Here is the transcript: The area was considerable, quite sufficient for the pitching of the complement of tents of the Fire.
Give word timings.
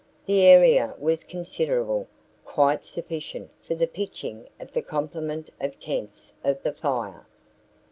The 0.25 0.41
area 0.47 0.95
was 0.97 1.23
considerable, 1.23 2.07
quite 2.43 2.85
sufficient 2.85 3.51
for 3.61 3.75
the 3.75 3.85
pitching 3.85 4.49
of 4.59 4.71
the 4.71 4.81
complement 4.81 5.51
of 5.61 5.77
tents 5.77 6.33
of 6.43 6.63
the 6.63 6.73
Fire. 6.73 7.27